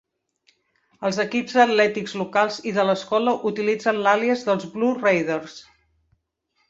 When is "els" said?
1.09-1.17